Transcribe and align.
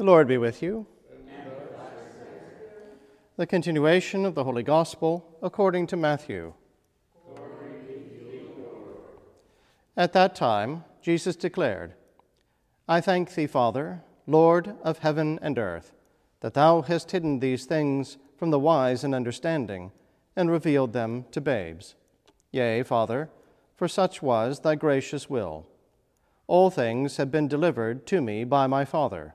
The 0.00 0.06
Lord 0.06 0.28
be 0.28 0.38
with 0.38 0.62
you. 0.62 0.86
The 3.36 3.46
continuation 3.46 4.24
of 4.24 4.34
the 4.34 4.44
Holy 4.44 4.62
Gospel 4.62 5.36
according 5.42 5.88
to 5.88 5.96
Matthew. 5.98 6.54
At 9.98 10.14
that 10.14 10.34
time, 10.34 10.84
Jesus 11.02 11.36
declared, 11.36 11.92
I 12.88 13.02
thank 13.02 13.34
thee, 13.34 13.46
Father, 13.46 14.00
Lord 14.26 14.74
of 14.82 15.00
heaven 15.00 15.38
and 15.42 15.58
earth, 15.58 15.92
that 16.40 16.54
thou 16.54 16.80
hast 16.80 17.10
hidden 17.10 17.40
these 17.40 17.66
things 17.66 18.16
from 18.38 18.50
the 18.50 18.58
wise 18.58 19.04
and 19.04 19.14
understanding, 19.14 19.92
and 20.34 20.50
revealed 20.50 20.94
them 20.94 21.26
to 21.32 21.42
babes. 21.42 21.94
Yea, 22.52 22.82
Father, 22.84 23.28
for 23.76 23.86
such 23.86 24.22
was 24.22 24.60
thy 24.60 24.76
gracious 24.76 25.28
will. 25.28 25.66
All 26.46 26.70
things 26.70 27.18
have 27.18 27.30
been 27.30 27.48
delivered 27.48 28.06
to 28.06 28.22
me 28.22 28.44
by 28.44 28.66
my 28.66 28.86
Father, 28.86 29.34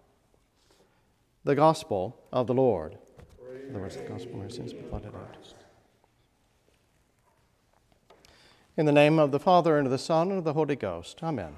The 1.43 1.55
Gospel 1.55 2.19
of 2.31 2.45
the 2.45 2.53
Lord. 2.53 2.99
The 3.71 3.79
words 3.79 3.95
of 3.95 4.03
the 4.03 4.09
Gospel 4.09 4.43
are 4.43 4.49
since 4.49 4.73
blotted 4.73 5.15
out. 5.15 5.53
In 8.77 8.85
the 8.85 8.91
name 8.91 9.17
of 9.17 9.31
the 9.31 9.39
Father, 9.39 9.77
and 9.77 9.87
of 9.87 9.91
the 9.91 9.97
Son, 9.97 10.29
and 10.29 10.37
of 10.37 10.43
the 10.43 10.53
Holy 10.53 10.75
Ghost. 10.75 11.23
Amen. 11.23 11.55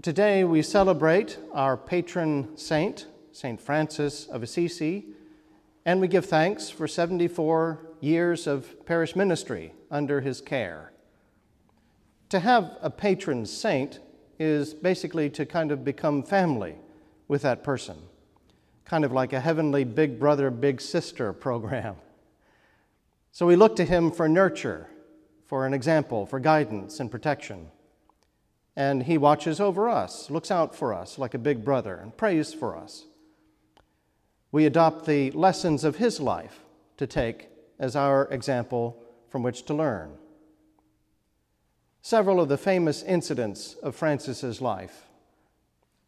Today 0.00 0.44
we 0.44 0.62
celebrate 0.62 1.38
our 1.52 1.76
patron 1.76 2.56
saint, 2.56 3.08
St. 3.32 3.60
Francis 3.60 4.26
of 4.26 4.44
Assisi, 4.44 5.06
and 5.84 6.00
we 6.00 6.06
give 6.06 6.26
thanks 6.26 6.70
for 6.70 6.86
74 6.86 7.80
years 8.00 8.46
of 8.46 8.86
parish 8.86 9.16
ministry 9.16 9.72
under 9.90 10.20
his 10.20 10.40
care. 10.40 10.92
To 12.30 12.40
have 12.40 12.76
a 12.82 12.90
patron 12.90 13.46
saint 13.46 14.00
is 14.38 14.74
basically 14.74 15.30
to 15.30 15.46
kind 15.46 15.72
of 15.72 15.84
become 15.84 16.22
family 16.22 16.74
with 17.26 17.42
that 17.42 17.64
person, 17.64 17.96
kind 18.84 19.04
of 19.04 19.12
like 19.12 19.32
a 19.32 19.40
heavenly 19.40 19.84
big 19.84 20.18
brother, 20.18 20.50
big 20.50 20.80
sister 20.80 21.32
program. 21.32 21.96
So 23.30 23.46
we 23.46 23.54
look 23.54 23.76
to 23.76 23.84
him 23.84 24.10
for 24.10 24.28
nurture, 24.28 24.88
for 25.46 25.64
an 25.64 25.72
example, 25.72 26.26
for 26.26 26.40
guidance 26.40 26.98
and 26.98 27.08
protection. 27.08 27.68
And 28.74 29.04
he 29.04 29.16
watches 29.16 29.60
over 29.60 29.88
us, 29.88 30.28
looks 30.28 30.50
out 30.50 30.74
for 30.74 30.92
us 30.92 31.18
like 31.18 31.34
a 31.34 31.38
big 31.38 31.64
brother, 31.64 31.94
and 31.96 32.16
prays 32.16 32.52
for 32.52 32.76
us. 32.76 33.04
We 34.50 34.66
adopt 34.66 35.06
the 35.06 35.30
lessons 35.32 35.84
of 35.84 35.96
his 35.96 36.18
life 36.18 36.64
to 36.96 37.06
take 37.06 37.48
as 37.78 37.94
our 37.94 38.26
example 38.32 39.00
from 39.28 39.44
which 39.44 39.64
to 39.66 39.74
learn. 39.74 40.16
Several 42.08 42.40
of 42.40 42.48
the 42.48 42.56
famous 42.56 43.02
incidents 43.02 43.76
of 43.82 43.94
Francis's 43.94 44.62
life, 44.62 45.08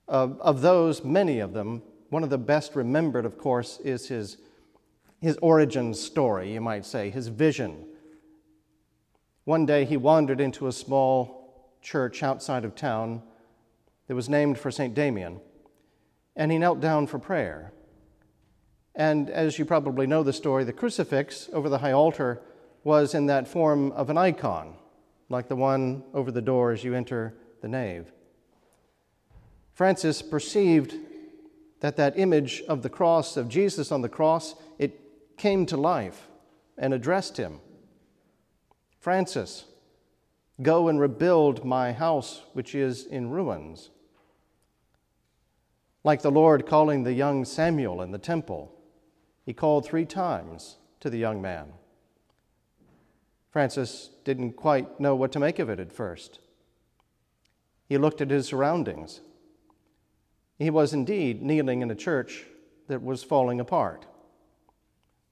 of, 0.09 0.41
of 0.41 0.63
those, 0.63 1.05
many 1.05 1.41
of 1.41 1.53
them, 1.53 1.83
one 2.09 2.25
of 2.25 2.31
the 2.31 2.39
best 2.39 2.75
remembered, 2.75 3.27
of 3.27 3.37
course, 3.37 3.79
is 3.81 4.09
his, 4.09 4.39
his 5.21 5.37
origin 5.43 5.93
story, 5.93 6.55
you 6.55 6.61
might 6.63 6.87
say, 6.87 7.11
his 7.11 7.29
vision. 7.29 7.85
One 9.45 9.67
day 9.67 9.85
he 9.85 9.99
wandered 9.99 10.41
into 10.41 10.69
a 10.69 10.73
small 10.73 11.69
church 11.83 12.23
outside 12.23 12.65
of 12.65 12.75
town 12.75 13.21
that 14.07 14.15
was 14.15 14.31
named 14.31 14.59
for 14.59 14.71
St. 14.71 14.95
Damian, 14.95 15.39
and 16.35 16.51
he 16.51 16.57
knelt 16.57 16.81
down 16.81 17.09
for 17.09 17.19
prayer. 17.19 17.75
And 18.95 19.29
as 19.29 19.59
you 19.59 19.67
probably 19.67 20.07
know 20.07 20.23
the 20.23 20.33
story, 20.33 20.65
the 20.65 20.73
crucifix 20.73 21.51
over 21.53 21.69
the 21.69 21.77
high 21.77 21.93
altar 21.93 22.41
was 22.85 23.15
in 23.15 23.27
that 23.27 23.47
form 23.47 23.93
of 23.93 24.09
an 24.09 24.17
icon, 24.17 24.77
like 25.31 25.49
the 25.49 25.57
one 25.57 26.03
over 26.13 26.31
the 26.31 26.43
door 26.43 26.73
as 26.73 26.85
you 26.85 26.95
enter 26.95 27.35
the 27.63 27.69
nave. 27.69 28.13
Francis 29.73 30.21
perceived 30.21 30.95
that 31.81 31.97
that 31.97 32.19
image 32.19 32.63
of 32.69 32.83
the 32.83 32.91
cross, 32.91 33.39
of 33.39 33.49
Jesus 33.49 33.91
on 33.91 34.03
the 34.03 34.09
cross, 34.09 34.55
it 34.79 35.01
came 35.39 35.65
to 35.65 35.77
life 35.79 36.29
and 36.77 36.93
addressed 36.93 37.39
him. 37.39 37.61
Francis, 38.99 39.65
go 40.61 40.89
and 40.89 41.01
rebuild 41.01 41.65
my 41.65 41.93
house 41.93 42.43
which 42.53 42.75
is 42.75 43.07
in 43.07 43.31
ruins. 43.31 43.89
Like 46.05 46.23
the 46.23 46.31
Lord 46.31 46.67
calling 46.67 47.05
the 47.05 47.13
young 47.13 47.45
Samuel 47.45 48.03
in 48.03 48.11
the 48.11 48.19
temple, 48.19 48.75
he 49.47 49.55
called 49.55 49.87
three 49.87 50.05
times 50.05 50.77
to 51.01 51.09
the 51.09 51.19
young 51.19 51.41
man. 51.41 51.73
Francis 53.51 54.11
didn't 54.25 54.53
quite 54.53 55.01
know 55.01 55.17
what 55.17 55.33
to 55.33 55.41
make 55.41 55.59
of 55.59 55.69
it 55.69 55.81
at 55.81 55.93
first. 55.93 56.39
He 57.89 57.99
looked 57.99 58.21
at 58.21 58.31
his 58.31 58.47
surroundings. 58.47 59.21
He 60.59 60.71
was 60.71 60.93
indeed 60.93 61.43
kneeling 61.43 61.83
in 61.83 61.91
a 61.91 61.97
church 61.97 62.45
that 62.87 63.03
was 63.03 63.25
falling 63.25 63.59
apart. 63.59 64.07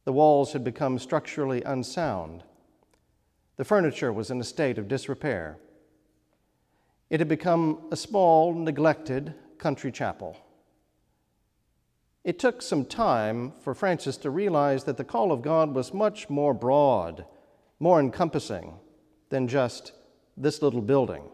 The 0.04 0.12
walls 0.12 0.52
had 0.52 0.64
become 0.64 0.98
structurally 0.98 1.62
unsound. 1.62 2.42
The 3.56 3.64
furniture 3.64 4.12
was 4.12 4.30
in 4.30 4.40
a 4.40 4.44
state 4.44 4.78
of 4.78 4.88
disrepair. 4.88 5.58
It 7.10 7.20
had 7.20 7.28
become 7.28 7.88
a 7.90 7.96
small, 7.96 8.54
neglected 8.54 9.34
country 9.58 9.92
chapel. 9.92 10.36
It 12.24 12.38
took 12.38 12.62
some 12.62 12.84
time 12.84 13.52
for 13.60 13.74
Francis 13.74 14.16
to 14.18 14.30
realize 14.30 14.84
that 14.84 14.96
the 14.96 15.04
call 15.04 15.30
of 15.30 15.42
God 15.42 15.74
was 15.74 15.94
much 15.94 16.28
more 16.28 16.54
broad, 16.54 17.24
more 17.80 18.00
encompassing 18.00 18.74
than 19.30 19.48
just 19.48 19.92
this 20.36 20.62
little 20.62 20.80
building. 20.80 21.24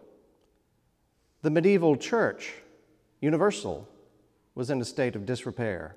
The 1.43 1.51
medieval 1.51 1.97
church, 1.97 2.55
universal, 3.21 3.89
was 4.55 4.71
in 4.71 4.81
a 4.81 4.85
state 4.85 5.17
of 5.17 5.27
disrepair. 5.27 5.97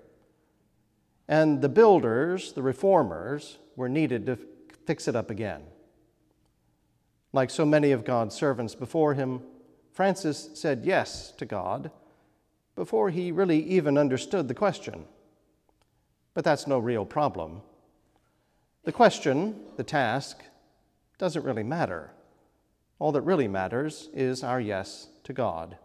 And 1.27 1.61
the 1.61 1.69
builders, 1.69 2.53
the 2.53 2.61
reformers, 2.61 3.57
were 3.75 3.89
needed 3.89 4.25
to 4.25 4.37
fix 4.85 5.07
it 5.07 5.15
up 5.15 5.29
again. 5.29 5.63
Like 7.33 7.49
so 7.49 7.65
many 7.65 7.91
of 7.91 8.05
God's 8.05 8.35
servants 8.35 8.73
before 8.73 9.13
him, 9.13 9.41
Francis 9.91 10.49
said 10.53 10.83
yes 10.85 11.31
to 11.33 11.45
God 11.45 11.91
before 12.75 13.09
he 13.09 13.31
really 13.31 13.61
even 13.63 13.97
understood 13.97 14.47
the 14.47 14.53
question. 14.53 15.05
But 16.33 16.45
that's 16.45 16.67
no 16.67 16.79
real 16.79 17.05
problem. 17.05 17.61
The 18.87 18.93
question, 18.93 19.59
the 19.75 19.83
task, 19.83 20.41
doesn't 21.17 21.43
really 21.43 21.61
matter. 21.61 22.11
All 22.99 23.11
that 23.11 23.23
really 23.23 23.49
matters 23.49 24.07
is 24.13 24.45
our 24.45 24.61
yes 24.61 25.09
to 25.25 25.33
God. 25.33 25.77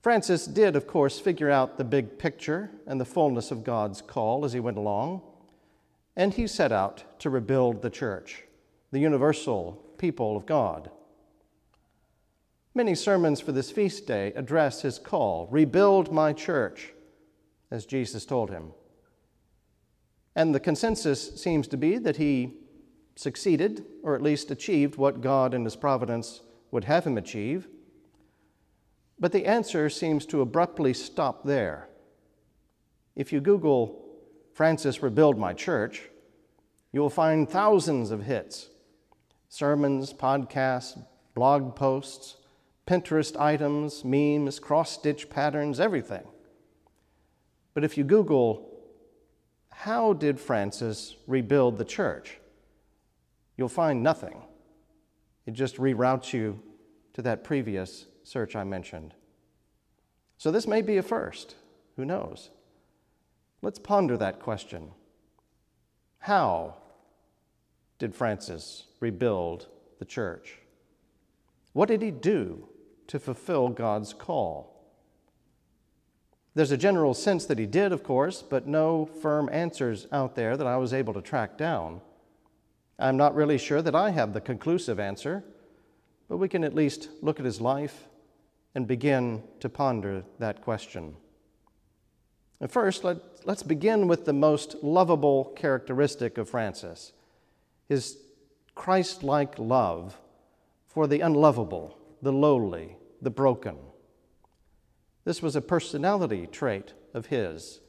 Francis 0.00 0.46
did, 0.46 0.76
of 0.76 0.86
course, 0.86 1.20
figure 1.20 1.50
out 1.50 1.76
the 1.76 1.84
big 1.84 2.18
picture 2.18 2.70
and 2.86 2.98
the 2.98 3.04
fullness 3.04 3.50
of 3.50 3.64
God's 3.64 4.00
call 4.00 4.46
as 4.46 4.54
he 4.54 4.60
went 4.60 4.78
along, 4.78 5.20
and 6.16 6.32
he 6.32 6.46
set 6.46 6.72
out 6.72 7.04
to 7.20 7.28
rebuild 7.28 7.82
the 7.82 7.90
church, 7.90 8.44
the 8.90 9.00
universal 9.00 9.72
people 9.98 10.38
of 10.38 10.46
God. 10.46 10.90
Many 12.74 12.94
sermons 12.94 13.42
for 13.42 13.52
this 13.52 13.70
feast 13.70 14.06
day 14.06 14.32
address 14.36 14.80
his 14.80 14.98
call 14.98 15.48
rebuild 15.50 16.10
my 16.10 16.32
church, 16.32 16.94
as 17.70 17.84
Jesus 17.84 18.24
told 18.24 18.48
him. 18.48 18.72
And 20.36 20.54
the 20.54 20.60
consensus 20.60 21.42
seems 21.42 21.66
to 21.68 21.76
be 21.76 21.98
that 21.98 22.18
he 22.18 22.52
succeeded, 23.16 23.84
or 24.04 24.14
at 24.14 24.22
least 24.22 24.52
achieved, 24.52 24.96
what 24.96 25.20
God 25.20 25.54
in 25.54 25.64
his 25.64 25.74
providence 25.74 26.42
would 26.70 26.84
have 26.84 27.04
him 27.04 27.18
achieve. 27.18 27.66
But 29.18 29.32
the 29.32 29.46
answer 29.46 29.88
seems 29.88 30.26
to 30.26 30.42
abruptly 30.42 30.92
stop 30.92 31.42
there. 31.42 31.88
If 33.16 33.32
you 33.32 33.40
Google 33.40 34.04
Francis 34.52 35.02
Rebuild 35.02 35.38
My 35.38 35.54
Church, 35.54 36.02
you 36.92 37.00
will 37.00 37.10
find 37.10 37.48
thousands 37.48 38.12
of 38.12 38.22
hits 38.22 38.68
sermons, 39.48 40.12
podcasts, 40.12 41.02
blog 41.34 41.74
posts, 41.74 42.36
Pinterest 42.86 43.36
items, 43.36 44.04
memes, 44.04 44.60
cross 44.60 44.92
stitch 44.92 45.28
patterns, 45.28 45.80
everything. 45.80 46.22
But 47.74 47.82
if 47.82 47.98
you 47.98 48.04
Google, 48.04 48.75
how 49.78 50.14
did 50.14 50.40
Francis 50.40 51.16
rebuild 51.26 51.76
the 51.76 51.84
church? 51.84 52.38
You'll 53.58 53.68
find 53.68 54.02
nothing. 54.02 54.42
It 55.44 55.52
just 55.52 55.76
reroutes 55.76 56.32
you 56.32 56.60
to 57.12 57.22
that 57.22 57.44
previous 57.44 58.06
search 58.24 58.56
I 58.56 58.64
mentioned. 58.64 59.12
So 60.38 60.50
this 60.50 60.66
may 60.66 60.80
be 60.80 60.96
a 60.96 61.02
first. 61.02 61.56
Who 61.96 62.06
knows? 62.06 62.48
Let's 63.60 63.78
ponder 63.78 64.16
that 64.16 64.40
question. 64.40 64.92
How 66.20 66.76
did 67.98 68.14
Francis 68.14 68.84
rebuild 68.98 69.68
the 69.98 70.06
church? 70.06 70.58
What 71.74 71.88
did 71.88 72.00
he 72.00 72.10
do 72.10 72.66
to 73.08 73.18
fulfill 73.18 73.68
God's 73.68 74.14
call? 74.14 74.75
There's 76.56 76.70
a 76.70 76.78
general 76.78 77.12
sense 77.12 77.44
that 77.44 77.58
he 77.58 77.66
did, 77.66 77.92
of 77.92 78.02
course, 78.02 78.40
but 78.40 78.66
no 78.66 79.04
firm 79.04 79.50
answers 79.52 80.06
out 80.10 80.36
there 80.36 80.56
that 80.56 80.66
I 80.66 80.78
was 80.78 80.94
able 80.94 81.12
to 81.12 81.20
track 81.20 81.58
down. 81.58 82.00
I'm 82.98 83.18
not 83.18 83.34
really 83.34 83.58
sure 83.58 83.82
that 83.82 83.94
I 83.94 84.08
have 84.08 84.32
the 84.32 84.40
conclusive 84.40 84.98
answer, 84.98 85.44
but 86.30 86.38
we 86.38 86.48
can 86.48 86.64
at 86.64 86.74
least 86.74 87.10
look 87.20 87.38
at 87.38 87.44
his 87.44 87.60
life 87.60 88.04
and 88.74 88.88
begin 88.88 89.42
to 89.60 89.68
ponder 89.68 90.24
that 90.38 90.62
question. 90.62 91.16
And 92.58 92.70
first, 92.70 93.04
let, 93.04 93.18
us 93.46 93.62
begin 93.62 94.08
with 94.08 94.24
the 94.24 94.32
most 94.32 94.76
lovable 94.82 95.52
characteristic 95.56 96.38
of 96.38 96.48
Francis 96.48 97.12
his 97.86 98.16
Christ 98.74 99.22
like 99.22 99.58
love 99.58 100.18
for 100.86 101.06
the 101.06 101.20
unlovable, 101.20 101.98
the 102.22 102.32
lowly, 102.32 102.96
the 103.20 103.30
broken. 103.30 103.76
This 105.26 105.42
was 105.42 105.56
a 105.56 105.60
personality 105.60 106.46
trait 106.46 106.94
of 107.12 107.26
his 107.26 107.80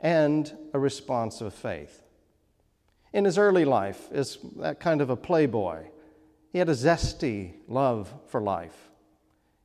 and 0.00 0.50
a 0.72 0.78
response 0.78 1.42
of 1.42 1.52
faith. 1.52 2.02
In 3.12 3.26
his 3.26 3.36
early 3.36 3.66
life, 3.66 4.08
as 4.10 4.38
that 4.56 4.80
kind 4.80 5.02
of 5.02 5.10
a 5.10 5.16
playboy, 5.16 5.84
he 6.50 6.58
had 6.58 6.70
a 6.70 6.74
zesty 6.74 7.56
love 7.68 8.12
for 8.26 8.40
life. 8.40 8.88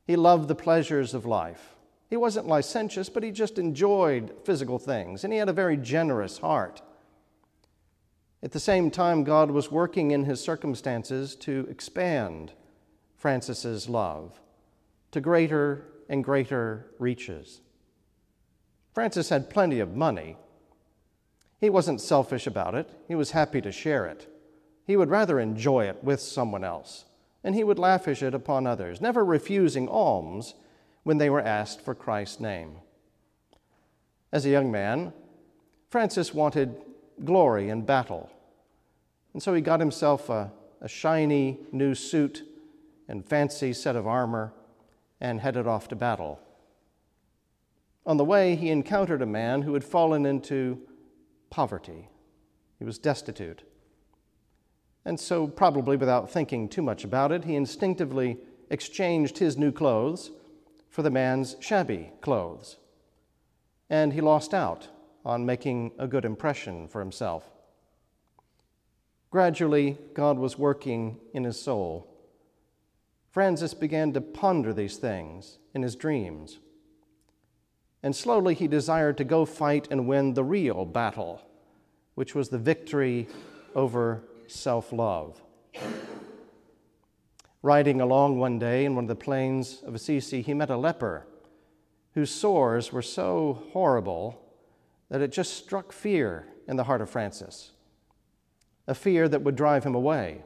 He 0.06 0.16
loved 0.16 0.48
the 0.48 0.54
pleasures 0.54 1.14
of 1.14 1.24
life. 1.24 1.76
He 2.10 2.16
wasn't 2.18 2.46
licentious, 2.46 3.08
but 3.08 3.22
he 3.22 3.30
just 3.30 3.58
enjoyed 3.58 4.34
physical 4.44 4.78
things, 4.78 5.24
and 5.24 5.32
he 5.32 5.38
had 5.38 5.48
a 5.48 5.54
very 5.54 5.78
generous 5.78 6.36
heart. 6.36 6.82
At 8.42 8.52
the 8.52 8.60
same 8.60 8.90
time, 8.90 9.24
God 9.24 9.50
was 9.50 9.72
working 9.72 10.10
in 10.10 10.24
his 10.24 10.42
circumstances 10.42 11.34
to 11.36 11.66
expand 11.70 12.52
Francis's 13.16 13.88
love 13.88 14.38
to 15.10 15.22
greater 15.22 15.86
and 16.08 16.24
greater 16.24 16.86
reaches. 16.98 17.60
Francis 18.94 19.28
had 19.28 19.50
plenty 19.50 19.80
of 19.80 19.94
money. 19.94 20.36
He 21.60 21.70
wasn't 21.70 22.00
selfish 22.00 22.46
about 22.46 22.74
it, 22.74 22.90
he 23.06 23.14
was 23.14 23.32
happy 23.32 23.60
to 23.60 23.72
share 23.72 24.06
it. 24.06 24.26
He 24.84 24.96
would 24.96 25.10
rather 25.10 25.38
enjoy 25.38 25.84
it 25.84 26.02
with 26.02 26.20
someone 26.20 26.64
else, 26.64 27.04
and 27.44 27.54
he 27.54 27.64
would 27.64 27.78
lavish 27.78 28.22
it 28.22 28.34
upon 28.34 28.66
others, 28.66 29.00
never 29.00 29.24
refusing 29.24 29.88
alms 29.88 30.54
when 31.02 31.18
they 31.18 31.30
were 31.30 31.42
asked 31.42 31.80
for 31.80 31.94
Christ's 31.94 32.40
name. 32.40 32.76
As 34.32 34.46
a 34.46 34.50
young 34.50 34.70
man, 34.70 35.12
Francis 35.90 36.34
wanted 36.34 36.74
glory 37.24 37.70
in 37.70 37.82
battle. 37.82 38.30
And 39.32 39.42
so 39.42 39.54
he 39.54 39.60
got 39.60 39.80
himself 39.80 40.28
a, 40.28 40.52
a 40.80 40.88
shiny 40.88 41.58
new 41.72 41.94
suit 41.94 42.42
and 43.08 43.24
fancy 43.24 43.72
set 43.72 43.96
of 43.96 44.06
armor 44.06 44.52
and 45.20 45.40
headed 45.40 45.66
off 45.66 45.88
to 45.88 45.96
battle. 45.96 46.40
On 48.06 48.16
the 48.16 48.24
way, 48.24 48.56
he 48.56 48.70
encountered 48.70 49.20
a 49.20 49.26
man 49.26 49.62
who 49.62 49.74
had 49.74 49.84
fallen 49.84 50.24
into 50.24 50.80
poverty. 51.50 52.08
He 52.78 52.84
was 52.84 52.98
destitute. 52.98 53.62
And 55.04 55.18
so, 55.18 55.46
probably 55.46 55.96
without 55.96 56.30
thinking 56.30 56.68
too 56.68 56.82
much 56.82 57.04
about 57.04 57.32
it, 57.32 57.44
he 57.44 57.56
instinctively 57.56 58.38
exchanged 58.70 59.38
his 59.38 59.56
new 59.56 59.72
clothes 59.72 60.30
for 60.88 61.02
the 61.02 61.10
man's 61.10 61.56
shabby 61.60 62.10
clothes. 62.20 62.76
And 63.90 64.12
he 64.12 64.20
lost 64.20 64.54
out 64.54 64.88
on 65.24 65.46
making 65.46 65.92
a 65.98 66.06
good 66.06 66.24
impression 66.24 66.88
for 66.88 67.00
himself. 67.00 67.44
Gradually, 69.30 69.98
God 70.14 70.38
was 70.38 70.58
working 70.58 71.20
in 71.34 71.44
his 71.44 71.60
soul. 71.60 72.07
Francis 73.30 73.74
began 73.74 74.12
to 74.12 74.20
ponder 74.20 74.72
these 74.72 74.96
things 74.96 75.58
in 75.74 75.82
his 75.82 75.96
dreams. 75.96 76.58
And 78.02 78.14
slowly 78.14 78.54
he 78.54 78.68
desired 78.68 79.16
to 79.18 79.24
go 79.24 79.44
fight 79.44 79.88
and 79.90 80.08
win 80.08 80.34
the 80.34 80.44
real 80.44 80.84
battle, 80.84 81.42
which 82.14 82.34
was 82.34 82.48
the 82.48 82.58
victory 82.58 83.28
over 83.74 84.22
self 84.46 84.92
love. 84.92 85.42
Riding 87.62 88.00
along 88.00 88.38
one 88.38 88.58
day 88.58 88.84
in 88.84 88.94
one 88.94 89.04
of 89.04 89.08
the 89.08 89.16
plains 89.16 89.82
of 89.84 89.94
Assisi, 89.94 90.42
he 90.42 90.54
met 90.54 90.70
a 90.70 90.76
leper 90.76 91.26
whose 92.14 92.30
sores 92.30 92.92
were 92.92 93.02
so 93.02 93.64
horrible 93.72 94.40
that 95.08 95.20
it 95.20 95.32
just 95.32 95.54
struck 95.54 95.92
fear 95.92 96.46
in 96.66 96.76
the 96.76 96.84
heart 96.84 97.00
of 97.00 97.10
Francis 97.10 97.72
a 98.88 98.94
fear 98.94 99.28
that 99.28 99.42
would 99.42 99.54
drive 99.54 99.84
him 99.84 99.94
away 99.94 100.42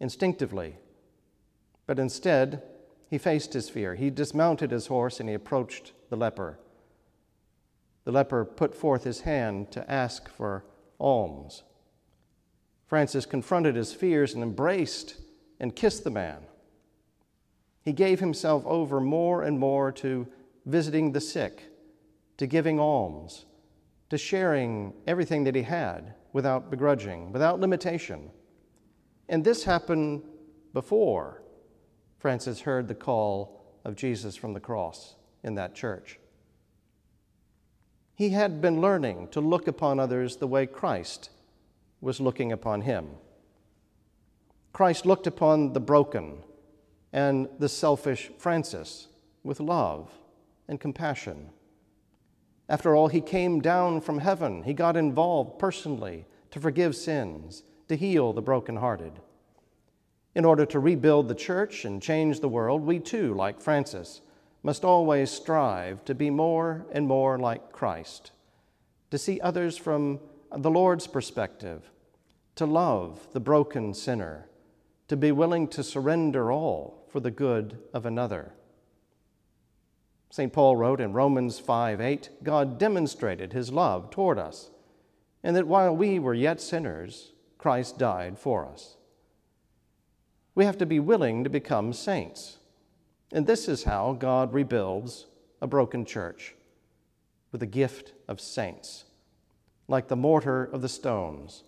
instinctively. 0.00 0.76
But 1.86 1.98
instead, 1.98 2.62
he 3.08 3.18
faced 3.18 3.52
his 3.52 3.68
fear. 3.68 3.94
He 3.94 4.10
dismounted 4.10 4.70
his 4.70 4.88
horse 4.88 5.20
and 5.20 5.28
he 5.28 5.34
approached 5.34 5.92
the 6.10 6.16
leper. 6.16 6.58
The 8.04 8.12
leper 8.12 8.44
put 8.44 8.74
forth 8.74 9.04
his 9.04 9.20
hand 9.20 9.70
to 9.72 9.88
ask 9.90 10.28
for 10.28 10.64
alms. 10.98 11.62
Francis 12.86 13.26
confronted 13.26 13.76
his 13.76 13.92
fears 13.92 14.34
and 14.34 14.42
embraced 14.42 15.16
and 15.58 15.74
kissed 15.74 16.04
the 16.04 16.10
man. 16.10 16.38
He 17.82 17.92
gave 17.92 18.20
himself 18.20 18.64
over 18.66 19.00
more 19.00 19.42
and 19.42 19.58
more 19.58 19.92
to 19.92 20.26
visiting 20.66 21.12
the 21.12 21.20
sick, 21.20 21.62
to 22.36 22.46
giving 22.46 22.80
alms, 22.80 23.44
to 24.10 24.18
sharing 24.18 24.92
everything 25.06 25.44
that 25.44 25.54
he 25.54 25.62
had 25.62 26.14
without 26.32 26.70
begrudging, 26.70 27.32
without 27.32 27.60
limitation. 27.60 28.30
And 29.28 29.44
this 29.44 29.64
happened 29.64 30.22
before 30.72 31.42
Francis 32.18 32.60
heard 32.60 32.88
the 32.88 32.94
call 32.94 33.60
of 33.84 33.96
Jesus 33.96 34.36
from 34.36 34.52
the 34.52 34.60
cross 34.60 35.14
in 35.42 35.54
that 35.54 35.74
church. 35.74 36.18
He 38.14 38.30
had 38.30 38.60
been 38.60 38.80
learning 38.80 39.28
to 39.28 39.40
look 39.40 39.68
upon 39.68 40.00
others 40.00 40.36
the 40.36 40.46
way 40.46 40.66
Christ 40.66 41.30
was 42.00 42.20
looking 42.20 42.50
upon 42.50 42.82
him. 42.82 43.08
Christ 44.72 45.06
looked 45.06 45.26
upon 45.26 45.72
the 45.72 45.80
broken 45.80 46.38
and 47.12 47.48
the 47.58 47.68
selfish 47.68 48.30
Francis 48.38 49.08
with 49.42 49.60
love 49.60 50.10
and 50.68 50.80
compassion. 50.80 51.50
After 52.68 52.96
all, 52.96 53.08
he 53.08 53.20
came 53.20 53.60
down 53.60 54.00
from 54.00 54.18
heaven. 54.18 54.64
He 54.64 54.74
got 54.74 54.96
involved 54.96 55.58
personally 55.58 56.26
to 56.50 56.60
forgive 56.60 56.96
sins, 56.96 57.62
to 57.88 57.96
heal 57.96 58.32
the 58.32 58.42
brokenhearted. 58.42 59.20
In 60.36 60.44
order 60.44 60.66
to 60.66 60.78
rebuild 60.78 61.28
the 61.28 61.34
church 61.34 61.86
and 61.86 62.02
change 62.02 62.40
the 62.40 62.48
world, 62.48 62.82
we 62.82 62.98
too, 62.98 63.32
like 63.32 63.58
Francis, 63.58 64.20
must 64.62 64.84
always 64.84 65.30
strive 65.30 66.04
to 66.04 66.14
be 66.14 66.28
more 66.28 66.84
and 66.92 67.06
more 67.06 67.38
like 67.38 67.72
Christ, 67.72 68.32
to 69.10 69.16
see 69.16 69.40
others 69.40 69.78
from 69.78 70.20
the 70.54 70.70
Lord's 70.70 71.06
perspective, 71.06 71.90
to 72.56 72.66
love 72.66 73.26
the 73.32 73.40
broken 73.40 73.94
sinner, 73.94 74.50
to 75.08 75.16
be 75.16 75.32
willing 75.32 75.68
to 75.68 75.82
surrender 75.82 76.52
all 76.52 77.06
for 77.08 77.20
the 77.20 77.30
good 77.30 77.78
of 77.94 78.04
another. 78.04 78.52
St. 80.28 80.52
Paul 80.52 80.76
wrote 80.76 81.00
in 81.00 81.14
Romans 81.14 81.58
5 81.58 81.98
8, 81.98 82.28
God 82.42 82.78
demonstrated 82.78 83.54
his 83.54 83.72
love 83.72 84.10
toward 84.10 84.38
us, 84.38 84.68
and 85.42 85.56
that 85.56 85.66
while 85.66 85.96
we 85.96 86.18
were 86.18 86.34
yet 86.34 86.60
sinners, 86.60 87.32
Christ 87.56 87.96
died 87.96 88.38
for 88.38 88.66
us. 88.66 88.98
We 90.56 90.64
have 90.64 90.78
to 90.78 90.86
be 90.86 90.98
willing 90.98 91.44
to 91.44 91.50
become 91.50 91.92
saints. 91.92 92.56
And 93.30 93.46
this 93.46 93.68
is 93.68 93.84
how 93.84 94.14
God 94.18 94.54
rebuilds 94.54 95.26
a 95.60 95.66
broken 95.66 96.04
church 96.04 96.54
with 97.52 97.60
the 97.60 97.66
gift 97.66 98.14
of 98.26 98.40
saints. 98.40 99.04
Like 99.86 100.08
the 100.08 100.16
mortar 100.16 100.64
of 100.64 100.80
the 100.80 100.88
stones, 100.88 101.62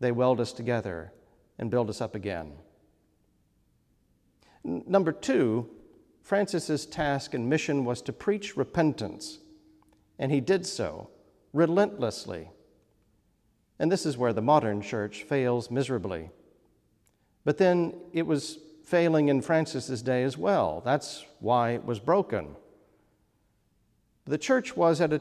they 0.00 0.12
weld 0.12 0.40
us 0.40 0.52
together 0.52 1.12
and 1.58 1.70
build 1.70 1.90
us 1.90 2.00
up 2.00 2.14
again. 2.14 2.54
Number 4.64 5.12
two, 5.12 5.68
Francis's 6.22 6.86
task 6.86 7.34
and 7.34 7.50
mission 7.50 7.84
was 7.84 8.00
to 8.02 8.12
preach 8.12 8.56
repentance, 8.56 9.40
and 10.18 10.32
he 10.32 10.40
did 10.40 10.64
so 10.64 11.10
relentlessly. 11.52 12.50
And 13.78 13.92
this 13.92 14.06
is 14.06 14.16
where 14.16 14.32
the 14.32 14.40
modern 14.40 14.80
church 14.80 15.24
fails 15.24 15.70
miserably. 15.70 16.30
But 17.44 17.58
then 17.58 17.94
it 18.12 18.26
was 18.26 18.58
failing 18.84 19.28
in 19.28 19.42
Francis's 19.42 20.02
day 20.02 20.22
as 20.22 20.36
well. 20.36 20.82
That's 20.84 21.24
why 21.40 21.70
it 21.70 21.84
was 21.84 21.98
broken. 21.98 22.56
The 24.26 24.38
church 24.38 24.76
was 24.76 25.00
at 25.00 25.12
a 25.12 25.20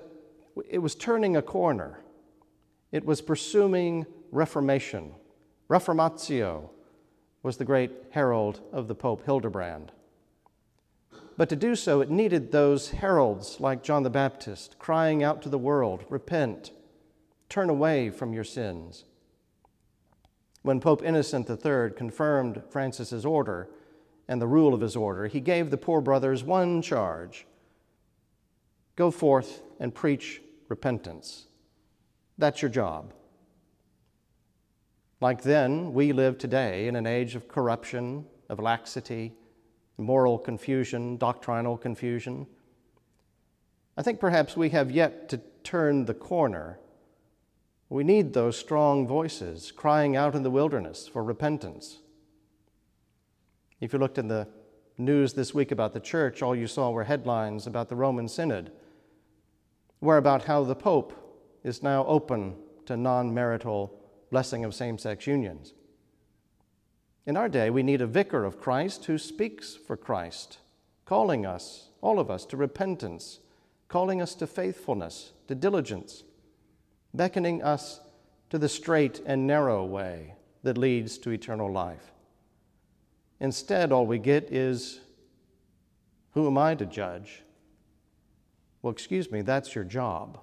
it 0.70 0.80
was 0.80 0.96
turning 0.96 1.38
a 1.38 1.42
corner. 1.42 2.00
It 2.92 3.06
was 3.06 3.22
pursuing 3.22 4.06
reformation. 4.32 5.14
Reformatio 5.70 6.70
was 7.42 7.58
the 7.58 7.66
great 7.66 7.92
herald 8.12 8.60
of 8.72 8.88
the 8.88 8.96
Pope 8.96 9.26
Hildebrand. 9.26 9.92
But 11.38 11.50
to 11.50 11.56
do 11.56 11.76
so, 11.76 12.02
it 12.02 12.10
needed 12.10 12.52
those 12.52 12.92
heralds 12.92 13.60
like 13.60 13.84
John 13.84 14.04
the 14.04 14.10
Baptist 14.10 14.78
crying 14.78 15.24
out 15.24 15.42
to 15.44 15.50
the 15.50 15.58
world 15.58 16.06
Repent, 16.10 16.72
turn 17.50 17.70
away 17.70 18.10
from 18.10 18.34
your 18.34 18.44
sins. 18.44 19.06
When 20.64 20.80
Pope 20.80 21.04
Innocent 21.04 21.50
III 21.50 21.92
confirmed 21.96 22.62
Francis's 22.70 23.26
order 23.26 23.70
and 24.28 24.42
the 24.42 24.48
rule 24.48 24.74
of 24.74 24.82
his 24.82 24.96
order, 24.96 25.28
he 25.28 25.40
gave 25.40 25.72
the 25.72 25.78
poor 25.78 26.02
brothers 26.02 26.44
one 26.44 26.82
charge 26.82 27.48
go 28.96 29.10
forth 29.10 29.64
and 29.80 29.96
preach 29.96 30.42
repentance. 30.68 31.48
That's 32.38 32.62
your 32.62 32.70
job. 32.70 33.14
Like 35.20 35.42
then, 35.44 35.94
we 35.94 36.14
live 36.14 36.38
today 36.38 36.88
in 36.88 36.96
an 36.96 37.08
age 37.08 37.36
of 37.36 37.48
corruption, 37.48 38.26
of 38.50 38.60
laxity, 38.60 39.34
moral 39.98 40.38
confusion, 40.38 41.18
doctrinal 41.18 41.78
confusion. 41.78 42.48
I 43.98 44.02
think 44.02 44.20
perhaps 44.20 44.58
we 44.58 44.70
have 44.70 44.92
yet 44.92 45.30
to 45.30 45.42
turn 45.64 46.06
the 46.06 46.14
corner. 46.14 46.80
We 47.92 48.06
need 48.06 48.32
those 48.32 48.58
strong 48.58 49.06
voices 49.06 49.70
crying 49.74 50.16
out 50.16 50.34
in 50.34 50.44
the 50.44 50.50
wilderness 50.50 51.10
for 51.10 51.22
repentance. 51.22 52.00
If 53.82 53.92
you 53.92 54.00
looked 54.00 54.18
in 54.18 54.30
the 54.30 54.48
news 54.98 55.34
this 55.34 55.54
week 55.54 55.74
about 55.74 55.94
the 55.94 56.00
church, 56.00 56.42
all 56.42 56.56
you 56.56 56.68
saw 56.68 56.92
were 56.92 57.04
headlines 57.04 57.68
about 57.68 57.90
the 57.90 57.98
Roman 57.98 58.30
Synod, 58.30 58.72
where 60.00 60.16
about 60.16 60.46
how 60.46 60.64
the 60.64 60.74
Pope 60.74 61.12
is 61.66 61.84
now 61.84 62.06
open 62.06 62.56
to 62.86 62.96
non 62.96 63.34
marital 63.34 63.94
blessing 64.30 64.64
of 64.64 64.74
same 64.74 64.98
sex 64.98 65.28
unions. 65.28 65.74
In 67.26 67.36
our 67.36 67.50
day, 67.50 67.70
we 67.70 67.84
need 67.84 68.02
a 68.02 68.08
vicar 68.08 68.46
of 68.46 68.62
Christ 68.62 69.04
who 69.04 69.18
speaks 69.18 69.76
for 69.76 69.98
Christ, 69.98 70.60
calling 71.04 71.46
us, 71.46 71.90
all 72.00 72.20
of 72.20 72.32
us, 72.32 72.46
to 72.46 72.56
repentance, 72.56 73.42
calling 73.90 74.22
us 74.22 74.34
to 74.36 74.48
faithfulness, 74.48 75.34
to 75.50 75.56
diligence, 75.56 76.24
beckoning 77.14 77.62
us 77.62 78.00
to 78.50 78.58
the 78.58 78.70
straight 78.70 79.22
and 79.26 79.48
narrow 79.48 79.86
way 79.86 80.36
that 80.64 80.78
leads 80.78 81.18
to 81.20 81.32
eternal 81.32 81.72
life. 81.72 82.12
Instead, 83.40 83.92
all 83.92 84.06
we 84.06 84.20
get 84.20 84.52
is, 84.52 85.00
Who 86.34 86.48
am 86.48 86.58
I 86.58 86.76
to 86.76 86.86
judge? 86.86 87.44
Well, 88.82 88.92
excuse 88.92 89.32
me, 89.32 89.42
that's 89.42 89.76
your 89.76 89.84
job. 89.84 90.40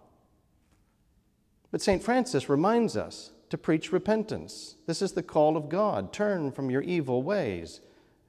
But 1.70 1.82
St. 1.82 2.02
Francis 2.02 2.48
reminds 2.48 2.96
us 2.96 3.32
to 3.50 3.58
preach 3.58 3.92
repentance. 3.92 4.76
This 4.86 5.02
is 5.02 5.12
the 5.12 5.22
call 5.22 5.56
of 5.56 5.68
God. 5.68 6.12
Turn 6.12 6.50
from 6.50 6.70
your 6.70 6.82
evil 6.82 7.22
ways. 7.22 7.80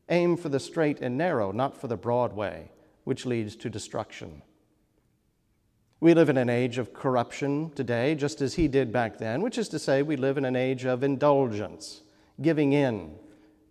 Aim 0.09 0.37
for 0.37 0.49
the 0.49 0.59
straight 0.59 0.99
and 1.01 1.17
narrow, 1.17 1.51
not 1.51 1.79
for 1.79 1.87
the 1.87 1.97
broad 1.97 2.33
way, 2.33 2.71
which 3.03 3.25
leads 3.25 3.55
to 3.57 3.69
destruction. 3.69 4.41
We 6.01 6.13
live 6.13 6.29
in 6.29 6.37
an 6.37 6.49
age 6.49 6.77
of 6.77 6.93
corruption 6.93 7.71
today, 7.75 8.15
just 8.15 8.39
as 8.39 8.53
he 8.53 8.69
did 8.69 8.91
back 8.91 9.17
then, 9.17 9.41
which 9.41 9.57
is 9.57 9.67
to 9.69 9.79
say, 9.79 10.01
we 10.01 10.15
live 10.15 10.37
in 10.37 10.45
an 10.45 10.55
age 10.55 10.85
of 10.85 11.03
indulgence, 11.03 12.03
giving 12.41 12.71
in 12.71 13.15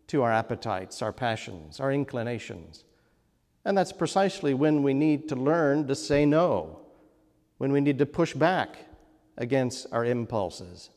to 0.08 0.23
our 0.23 0.32
appetites, 0.32 1.00
our 1.00 1.12
passions, 1.12 1.80
our 1.80 1.90
inclinations. 1.90 2.85
And 3.64 3.78
that's 3.78 3.92
precisely 3.92 4.52
when 4.52 4.82
we 4.82 4.92
need 4.92 5.26
to 5.30 5.37
learn 5.37 5.87
to 5.87 5.94
say 5.94 6.26
no, 6.26 6.80
when 7.56 7.73
we 7.73 7.80
need 7.80 7.99
to 7.99 8.06
push 8.06 8.35
back 8.35 8.76
against 9.38 9.87
our 9.90 10.04
impulses. 10.04 10.90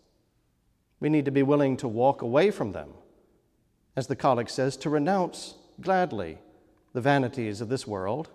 We 0.99 1.07
need 1.07 1.25
to 1.25 1.31
be 1.31 1.43
willing 1.43 1.77
to 1.77 1.87
walk 1.87 2.21
away 2.21 2.51
from 2.51 2.73
them. 2.73 2.89
As 3.95 4.07
the 4.07 4.17
Collect 4.17 4.51
says, 4.51 4.75
to 4.77 4.89
renounce 4.89 5.55
gladly 5.79 6.39
the 6.91 7.01
vanities 7.01 7.61
of 7.61 7.69
this 7.69 7.87
world 7.87 8.29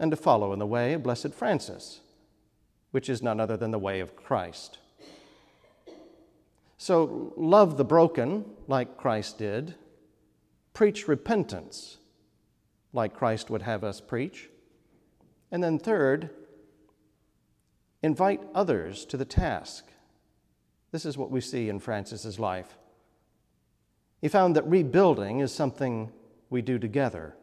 and 0.00 0.10
to 0.10 0.16
follow 0.16 0.52
in 0.52 0.58
the 0.58 0.66
way 0.66 0.94
of 0.94 1.02
Blessed 1.02 1.32
Francis, 1.32 2.00
which 2.90 3.08
is 3.08 3.22
none 3.22 3.40
other 3.40 3.56
than 3.56 3.70
the 3.70 3.78
way 3.78 4.00
of 4.00 4.16
Christ. 4.16 4.78
So, 6.76 7.32
love 7.36 7.76
the 7.76 7.84
broken 7.84 8.44
like 8.66 8.96
Christ 8.96 9.38
did, 9.38 9.74
preach 10.72 11.08
repentance 11.08 11.98
like 12.92 13.14
Christ 13.14 13.50
would 13.50 13.62
have 13.62 13.84
us 13.84 14.00
preach, 14.00 14.48
and 15.50 15.62
then, 15.62 15.78
third, 15.78 16.30
invite 18.02 18.40
others 18.54 19.04
to 19.06 19.16
the 19.16 19.24
task 19.24 19.88
this 20.90 21.04
is 21.04 21.18
what 21.18 21.30
we 21.30 21.40
see 21.40 21.68
in 21.68 21.80
Francis's 21.80 22.38
life. 22.38 22.78
He 24.20 24.28
found 24.28 24.56
that 24.56 24.66
rebuilding 24.66 25.40
is 25.40 25.54
something 25.54 26.10
we 26.50 26.62
do 26.62 26.78
together. 26.78 27.36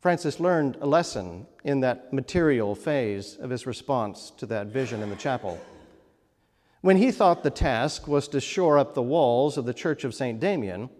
Francis 0.00 0.38
learned 0.38 0.76
a 0.80 0.86
lesson 0.86 1.46
in 1.64 1.80
that 1.80 2.12
material 2.12 2.74
phase 2.74 3.36
of 3.36 3.50
his 3.50 3.66
response 3.66 4.30
to 4.36 4.46
that 4.46 4.68
vision 4.68 5.02
in 5.02 5.10
the 5.10 5.16
chapel. 5.16 5.60
When 6.80 6.98
he 6.98 7.10
thought 7.10 7.42
the 7.42 7.50
task 7.50 8.06
was 8.06 8.28
to 8.28 8.40
shore 8.40 8.78
up 8.78 8.94
the 8.94 9.02
walls 9.02 9.56
of 9.56 9.64
the 9.64 9.74
Church 9.74 10.04
of 10.04 10.14
St. 10.14 10.38
Damian, 10.38 10.90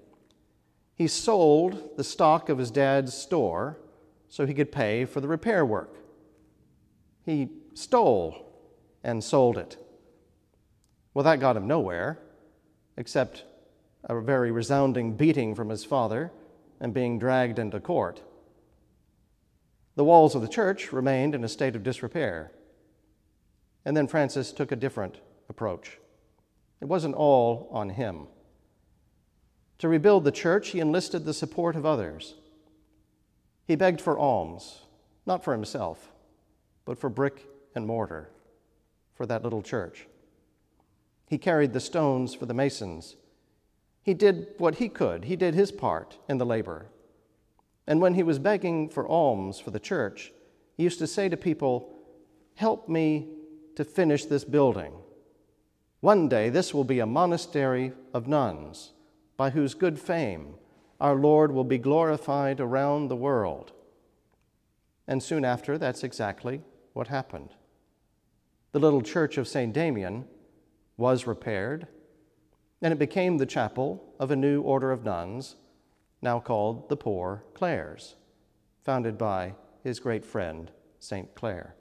he 0.95 1.07
sold 1.07 1.97
the 1.97 2.05
stock 2.05 2.49
of 2.49 2.59
his 2.59 2.71
dad's 2.71 3.15
store 3.15 3.79
so 4.29 4.47
he 4.47 4.55
could 4.55 4.73
pay 4.73 5.05
for 5.05 5.21
the 5.21 5.29
repair 5.29 5.65
work. 5.65 5.95
He 7.25 7.49
stole 7.75 8.47
and 9.05 9.23
sold 9.23 9.59
it. 9.59 9.77
Well, 11.13 11.25
that 11.25 11.39
got 11.39 11.57
him 11.57 11.67
nowhere, 11.67 12.19
except 12.97 13.45
a 14.05 14.21
very 14.21 14.51
resounding 14.51 15.17
beating 15.17 15.55
from 15.55 15.69
his 15.69 15.85
father 15.85 16.33
and 16.81 16.93
being 16.93 17.19
dragged 17.19 17.59
into 17.59 17.79
court. 17.79 18.23
The 19.97 20.05
walls 20.05 20.35
of 20.35 20.43
the 20.43 20.49
church 20.49 20.93
remained 20.93 21.35
in 21.35 21.43
a 21.43 21.49
state 21.49 21.75
of 21.75 21.83
disrepair. 21.83 22.53
And 23.85 23.97
then 23.97 24.07
Francis 24.07 24.53
took 24.53 24.71
a 24.71 24.77
different 24.77 25.17
approach. 25.49 25.99
It 26.81 26.85
wasn't 26.85 27.15
all 27.15 27.69
on 27.73 27.91
him. 27.91 28.29
To 29.79 29.89
rebuild 29.89 30.25
the 30.25 30.33
church, 30.33 30.69
he 30.69 30.81
enlisted 30.81 31.25
the 31.25 31.35
support 31.35 31.77
of 31.77 31.87
others. 31.87 32.35
He 33.67 33.75
begged 33.75 34.01
for 34.01 34.19
alms, 34.19 34.83
not 35.25 35.43
for 35.43 35.53
himself, 35.53 36.13
but 36.85 36.99
for 36.99 37.09
brick 37.09 37.47
and 37.75 37.87
mortar, 37.87 38.31
for 39.15 39.27
that 39.27 39.43
little 39.43 39.63
church. 39.63 40.07
He 41.27 41.39
carried 41.39 41.73
the 41.73 41.81
stones 41.81 42.35
for 42.35 42.47
the 42.47 42.55
masons. 42.55 43.17
He 44.03 44.15
did 44.15 44.49
what 44.59 44.77
he 44.77 44.89
could, 44.89 45.25
he 45.25 45.37
did 45.37 45.55
his 45.55 45.73
part 45.73 46.19
in 46.29 46.39
the 46.39 46.47
labor. 46.47 46.87
And 47.87 48.01
when 48.01 48.15
he 48.15 48.23
was 48.23 48.39
begging 48.39 48.89
for 48.89 49.07
alms 49.07 49.61
for 49.61 49.71
the 49.71 49.81
church, 49.81 50.33
he 50.77 50.83
used 50.83 50.99
to 50.99 51.07
say 51.07 51.29
to 51.29 51.37
people, 51.37 51.93
Help 52.55 52.89
me 52.89 53.29
to 53.77 53.85
finish 53.85 54.25
this 54.25 54.45
building. 54.45 54.93
One 56.01 56.29
day 56.29 56.49
this 56.49 56.73
will 56.73 56.85
be 56.85 57.01
a 57.01 57.07
monastery 57.07 57.93
of 58.13 58.27
nuns, 58.27 58.93
by 59.37 59.51
whose 59.51 59.75
good 59.75 59.99
fame 59.99 60.55
our 61.01 61.15
Lord 61.15 61.53
will 61.53 61.65
be 61.65 61.79
glorified 61.79 62.61
around 62.61 63.09
the 63.09 63.17
world. 63.17 63.73
And 65.07 65.23
soon 65.23 65.45
after, 65.45 65.79
that's 65.79 66.03
exactly 66.03 66.63
what 66.95 67.09
happened. 67.09 67.51
The 68.73 68.79
little 68.79 69.03
church 69.03 69.39
of 69.39 69.47
St. 69.47 69.73
Damian 69.73 70.27
was 70.97 71.27
repaired, 71.27 71.87
and 72.81 72.93
it 72.93 72.99
became 72.99 73.37
the 73.37 73.47
chapel 73.47 74.15
of 74.19 74.31
a 74.31 74.37
new 74.37 74.63
order 74.63 74.91
of 74.91 75.05
nuns, 75.05 75.57
now 76.23 76.41
called 76.41 76.89
the 76.89 76.97
Poor 76.97 77.45
Clares, 77.55 78.17
founded 78.85 79.19
by 79.19 79.55
his 79.83 80.01
great 80.01 80.25
friend, 80.25 80.71
St. 80.99 81.35
Clare. 81.35 81.75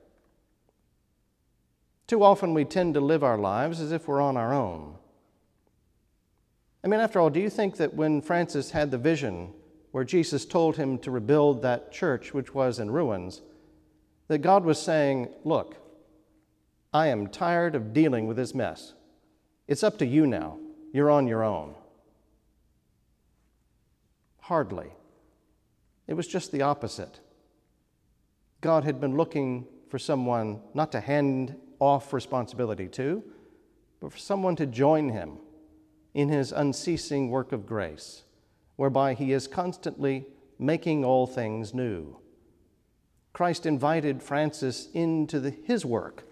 Too 2.08 2.24
often 2.24 2.54
we 2.54 2.66
tend 2.66 2.94
to 2.94 3.02
live 3.02 3.24
our 3.24 3.38
lives 3.38 3.80
as 3.80 3.92
if 3.92 4.08
we're 4.08 4.22
on 4.22 4.38
our 4.38 4.54
own. 4.54 4.96
I 6.84 6.88
mean, 6.88 7.00
after 7.00 7.20
all, 7.20 7.32
do 7.32 7.40
you 7.40 7.50
think 7.50 7.78
that 7.78 7.96
when 7.96 8.22
Francis 8.22 8.72
had 8.72 8.92
the 8.92 8.98
vision 8.98 9.54
where 9.92 10.04
Jesus 10.04 10.46
told 10.46 10.78
him 10.78 11.00
to 11.00 11.10
rebuild 11.10 11.62
that 11.62 11.92
church 11.92 12.34
which 12.34 12.54
was 12.54 12.80
in 12.80 12.92
ruins, 12.92 13.42
that 14.28 14.40
God 14.40 14.64
was 14.64 14.80
saying, 14.80 15.30
Look, 15.44 15.78
I 16.94 17.08
am 17.08 17.28
tired 17.28 17.74
of 17.74 17.94
dealing 17.94 18.28
with 18.28 18.38
this 18.38 18.54
mess. 18.54 18.94
It's 19.68 19.84
up 19.84 19.98
to 19.98 20.06
you 20.06 20.28
now. 20.28 20.60
You're 20.94 21.10
on 21.10 21.28
your 21.28 21.44
own. 21.44 21.76
Hardly. 24.46 24.92
It 26.06 26.14
was 26.14 26.28
just 26.28 26.52
the 26.52 26.62
opposite. 26.62 27.20
God 28.62 28.84
had 28.84 29.02
been 29.02 29.18
looking 29.18 29.66
for 29.90 29.98
someone 29.98 30.62
not 30.76 30.92
to 30.92 31.00
hand 31.00 31.56
off 31.80 32.14
responsibility 32.14 32.88
to, 32.90 33.24
but 34.00 34.12
for 34.12 34.20
someone 34.20 34.56
to 34.58 34.68
join 34.68 35.10
him 35.10 35.40
in 36.14 36.30
his 36.30 36.52
unceasing 36.52 37.32
work 37.32 37.54
of 37.54 37.66
grace, 37.66 38.22
whereby 38.76 39.16
he 39.16 39.32
is 39.32 39.48
constantly 39.48 40.28
making 40.60 41.04
all 41.04 41.26
things 41.26 41.74
new. 41.74 42.16
Christ 43.34 43.66
invited 43.66 44.22
Francis 44.22 44.90
into 44.94 45.40
the, 45.40 45.50
his 45.50 45.84
work 45.84 46.24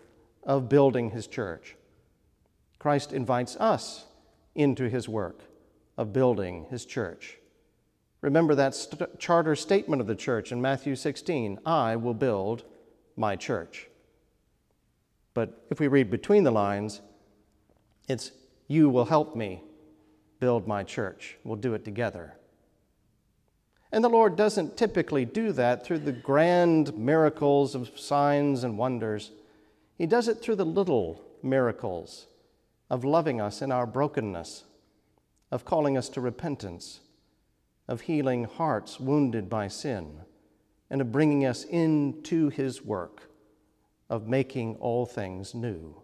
of 0.43 0.69
building 0.69 1.09
his 1.09 1.25
church. 1.25 1.75
Christ 2.77 3.11
invites 3.11 3.55
us 3.55 4.05
into 4.53 4.87
his 4.87 5.09
work 5.09 5.39
of 5.97 6.13
building 6.13 6.67
his 6.69 6.85
church. 6.85 7.39
Remember 8.23 8.55
that 8.55 8.73
st- 8.73 9.19
charter 9.19 9.53
statement 9.53 10.01
of 10.01 10.07
the 10.07 10.15
church 10.15 10.53
in 10.53 10.61
Matthew 10.61 10.95
16 10.95 11.59
I 11.65 11.97
will 11.97 12.13
build 12.13 12.63
my 13.17 13.35
church. 13.35 13.89
But 15.33 15.65
if 15.69 15.81
we 15.81 15.89
read 15.89 16.09
between 16.09 16.45
the 16.45 16.51
lines, 16.51 17.01
it's 18.07 18.31
you 18.69 18.89
will 18.89 19.03
help 19.03 19.35
me 19.35 19.61
build 20.39 20.69
my 20.69 20.83
church. 20.83 21.35
We'll 21.43 21.57
do 21.57 21.73
it 21.73 21.83
together. 21.83 22.37
And 23.91 24.01
the 24.01 24.09
Lord 24.09 24.37
doesn't 24.37 24.77
typically 24.77 25.25
do 25.25 25.51
that 25.51 25.85
through 25.85 25.99
the 25.99 26.13
grand 26.13 26.97
miracles 26.97 27.75
of 27.75 27.99
signs 27.99 28.63
and 28.63 28.77
wonders. 28.77 29.31
He 29.97 30.05
does 30.05 30.29
it 30.29 30.41
through 30.41 30.55
the 30.55 30.65
little 30.65 31.21
miracles 31.43 32.27
of 32.89 33.03
loving 33.03 33.41
us 33.41 33.61
in 33.61 33.69
our 33.69 33.85
brokenness, 33.85 34.63
of 35.51 35.65
calling 35.65 35.97
us 35.97 36.07
to 36.09 36.21
repentance, 36.21 37.01
of 37.87 38.01
healing 38.01 38.45
hearts 38.45 38.99
wounded 38.99 39.49
by 39.49 39.67
sin, 39.67 40.21
and 40.89 41.01
of 41.01 41.11
bringing 41.11 41.45
us 41.45 41.63
into 41.63 42.49
His 42.49 42.81
work 42.81 43.29
of 44.13 44.27
making 44.27 44.75
all 44.75 45.07
things 45.07 45.55
new. 45.55 45.99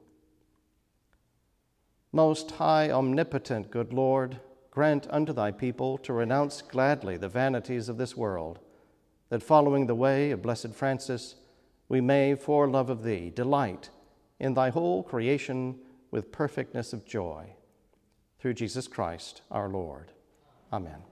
Most 2.11 2.49
high, 2.49 2.89
omnipotent, 2.89 3.69
good 3.69 3.93
Lord, 3.93 4.39
grant 4.71 5.05
unto 5.11 5.31
thy 5.31 5.51
people 5.51 5.99
to 5.99 6.13
renounce 6.13 6.63
gladly 6.63 7.17
the 7.17 7.29
vanities 7.29 7.87
of 7.87 7.97
this 7.97 8.17
world, 8.17 8.57
that 9.29 9.43
following 9.43 9.85
the 9.85 9.93
way 9.93 10.31
of 10.31 10.41
blessed 10.41 10.73
Francis, 10.73 11.35
we 11.87 12.01
may, 12.01 12.33
for 12.33 12.67
love 12.67 12.89
of 12.89 13.03
thee, 13.03 13.29
delight 13.29 13.91
in 14.39 14.55
thy 14.55 14.69
whole 14.71 15.03
creation 15.03 15.77
with 16.09 16.31
perfectness 16.31 16.93
of 16.93 17.05
joy. 17.05 17.45
Through 18.39 18.55
Jesus 18.55 18.87
Christ 18.87 19.43
our 19.51 19.69
Lord. 19.69 20.11
Amen. 20.73 21.08